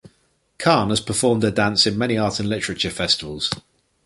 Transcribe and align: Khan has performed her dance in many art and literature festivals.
Khan 0.57 0.89
has 0.89 0.99
performed 0.99 1.43
her 1.43 1.51
dance 1.51 1.85
in 1.85 1.95
many 1.95 2.17
art 2.17 2.39
and 2.39 2.49
literature 2.49 2.89
festivals. 2.89 3.51